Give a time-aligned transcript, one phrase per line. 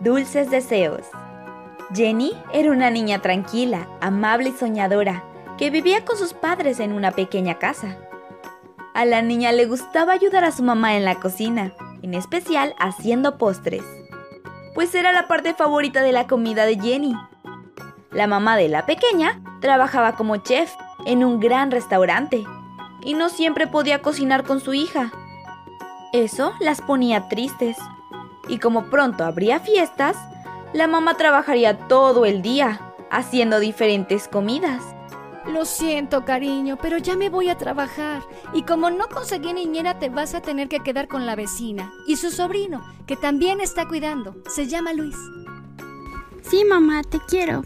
[0.00, 1.02] Dulces deseos.
[1.94, 5.24] Jenny era una niña tranquila, amable y soñadora,
[5.58, 7.98] que vivía con sus padres en una pequeña casa.
[8.94, 13.36] A la niña le gustaba ayudar a su mamá en la cocina, en especial haciendo
[13.36, 13.84] postres,
[14.74, 17.14] pues era la parte favorita de la comida de Jenny.
[18.10, 20.72] La mamá de la pequeña trabajaba como chef
[21.04, 22.44] en un gran restaurante
[23.02, 25.12] y no siempre podía cocinar con su hija.
[26.12, 27.76] Eso las ponía tristes.
[28.48, 30.16] Y como pronto habría fiestas,
[30.72, 32.80] la mamá trabajaría todo el día
[33.10, 34.82] haciendo diferentes comidas.
[35.46, 38.22] Lo siento, cariño, pero ya me voy a trabajar.
[38.52, 42.16] Y como no conseguí niñera, te vas a tener que quedar con la vecina y
[42.16, 44.36] su sobrino, que también está cuidando.
[44.48, 45.16] Se llama Luis.
[46.42, 47.62] Sí, mamá, te quiero.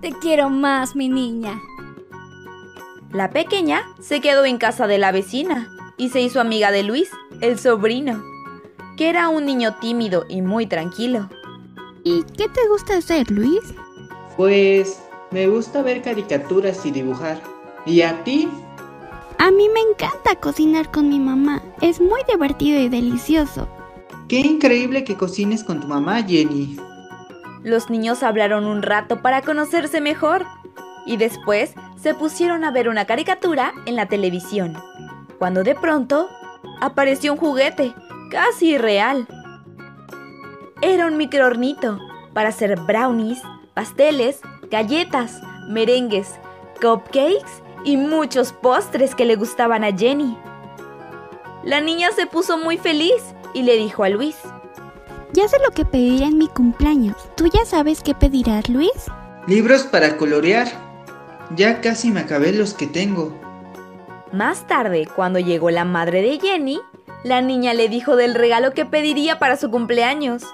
[0.00, 1.60] Te quiero más, mi niña.
[3.12, 7.10] La pequeña se quedó en casa de la vecina y se hizo amiga de Luis,
[7.40, 8.22] el sobrino,
[8.96, 11.28] que era un niño tímido y muy tranquilo.
[12.02, 13.60] ¿Y qué te gusta hacer, Luis?
[14.36, 17.40] Pues me gusta ver caricaturas y dibujar.
[17.84, 18.48] ¿Y a ti?
[19.38, 21.62] A mí me encanta cocinar con mi mamá.
[21.80, 23.68] Es muy divertido y delicioso.
[24.28, 26.76] Qué increíble que cocines con tu mamá, Jenny.
[27.62, 30.46] Los niños hablaron un rato para conocerse mejor
[31.04, 34.76] y después se pusieron a ver una caricatura en la televisión,
[35.38, 36.28] cuando de pronto
[36.80, 37.94] apareció un juguete
[38.30, 39.26] casi real.
[40.82, 41.98] Era un microornito
[42.34, 43.40] para hacer brownies,
[43.74, 46.34] pasteles, galletas, merengues,
[46.80, 50.36] cupcakes y muchos postres que le gustaban a Jenny.
[51.64, 53.22] La niña se puso muy feliz
[53.54, 54.36] y le dijo a Luis,
[55.32, 57.16] Ya sé lo que pediré en mi cumpleaños.
[57.36, 59.10] ¿Tú ya sabes qué pedirás, Luis?
[59.46, 60.68] Libros para colorear.
[61.54, 63.32] Ya casi me acabé los que tengo.
[64.32, 66.80] Más tarde, cuando llegó la madre de Jenny,
[67.26, 70.44] la niña le dijo del regalo que pediría para su cumpleaños.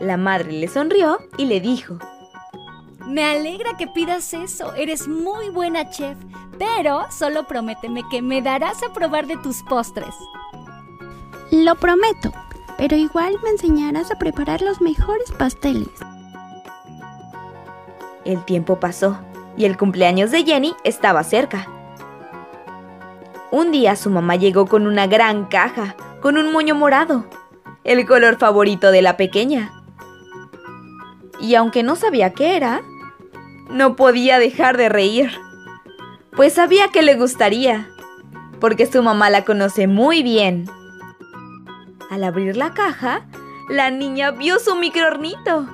[0.00, 1.98] La madre le sonrió y le dijo,
[3.06, 6.18] Me alegra que pidas eso, eres muy buena chef,
[6.58, 10.12] pero solo prométeme que me darás a probar de tus postres.
[11.52, 12.32] Lo prometo,
[12.76, 15.88] pero igual me enseñarás a preparar los mejores pasteles.
[18.24, 19.20] El tiempo pasó
[19.56, 21.68] y el cumpleaños de Jenny estaba cerca.
[23.52, 27.24] Un día su mamá llegó con una gran caja, con un moño morado,
[27.84, 29.72] el color favorito de la pequeña.
[31.40, 32.82] Y aunque no sabía qué era,
[33.70, 35.30] no podía dejar de reír,
[36.34, 37.88] pues sabía que le gustaría,
[38.60, 40.68] porque su mamá la conoce muy bien.
[42.10, 43.26] Al abrir la caja,
[43.68, 45.68] la niña vio su microornito.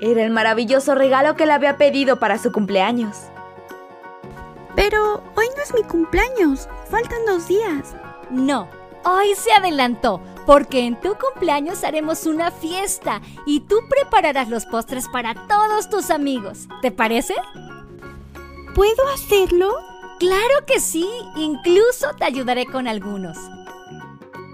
[0.00, 3.16] Era el maravilloso regalo que le había pedido para su cumpleaños.
[4.76, 7.96] Pero hoy no es mi cumpleaños, faltan dos días.
[8.30, 8.68] No,
[9.08, 15.08] hoy se adelantó, porque en tu cumpleaños haremos una fiesta y tú prepararás los postres
[15.08, 16.68] para todos tus amigos.
[16.82, 17.34] ¿Te parece?
[18.74, 19.74] ¿Puedo hacerlo?
[20.18, 23.38] Claro que sí, incluso te ayudaré con algunos.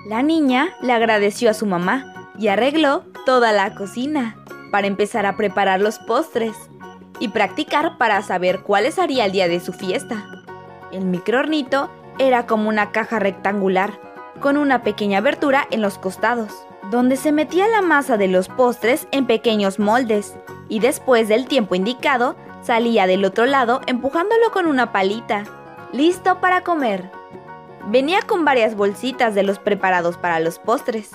[0.06, 4.37] La niña le agradeció a su mamá y arregló toda la cocina
[4.70, 6.54] para empezar a preparar los postres
[7.20, 10.44] y practicar para saber cuáles haría el día de su fiesta.
[10.93, 14.03] El microornito era como una caja rectangular
[14.40, 16.52] con una pequeña abertura en los costados,
[16.90, 20.36] donde se metía la masa de los postres en pequeños moldes
[20.68, 25.44] y después del tiempo indicado salía del otro lado empujándolo con una palita.
[25.92, 27.10] Listo para comer.
[27.86, 31.10] Venía con varias bolsitas de los preparados para los postres.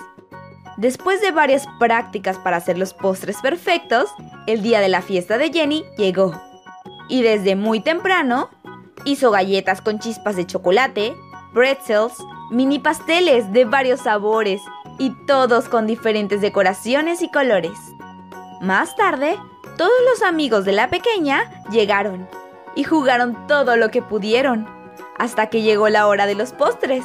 [0.76, 4.08] Después de varias prácticas para hacer los postres perfectos,
[4.46, 6.40] el día de la fiesta de Jenny llegó.
[7.08, 8.48] Y desde muy temprano,
[9.04, 11.14] hizo galletas con chispas de chocolate,
[11.52, 12.14] pretzels,
[12.50, 14.60] mini pasteles de varios sabores
[14.98, 17.78] y todos con diferentes decoraciones y colores.
[18.60, 19.38] Más tarde,
[19.78, 22.28] todos los amigos de la pequeña llegaron
[22.74, 24.66] y jugaron todo lo que pudieron,
[25.16, 27.04] hasta que llegó la hora de los postres.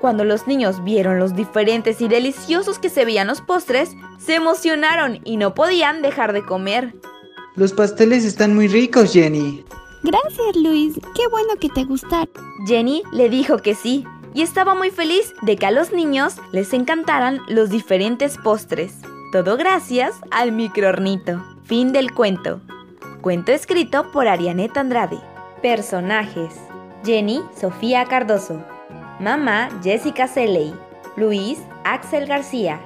[0.00, 5.20] Cuando los niños vieron los diferentes y deliciosos que se veían los postres, se emocionaron
[5.24, 6.94] y no podían dejar de comer.
[7.56, 9.64] Los pasteles están muy ricos, Jenny.
[10.02, 10.94] Gracias, Luis.
[11.14, 12.28] Qué bueno que te gustaron.
[12.66, 14.04] Jenny le dijo que sí
[14.34, 18.94] y estaba muy feliz de que a los niños les encantaran los diferentes postres.
[19.32, 21.42] Todo gracias al microornito.
[21.64, 22.60] Fin del cuento.
[23.20, 25.18] Cuento escrito por Arianet Andrade.
[25.60, 26.54] Personajes.
[27.04, 28.62] Jenny Sofía Cardoso.
[29.20, 30.72] Mamá Jessica Seley.
[31.16, 32.80] Luis Axel García.